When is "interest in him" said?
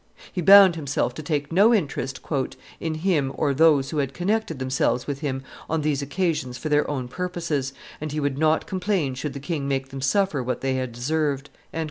1.75-3.31